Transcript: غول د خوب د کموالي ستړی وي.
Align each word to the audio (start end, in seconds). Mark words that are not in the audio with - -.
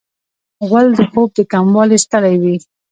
غول 0.67 0.87
د 0.97 0.99
خوب 1.11 1.29
د 1.37 1.39
کموالي 1.51 1.97
ستړی 2.05 2.35
وي. 2.41 2.55